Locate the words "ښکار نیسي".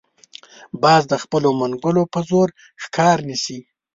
2.83-3.59